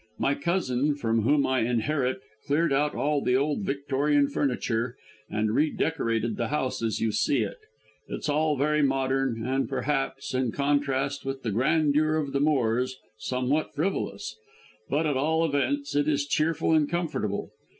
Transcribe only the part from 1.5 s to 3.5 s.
inherit, cleared out all the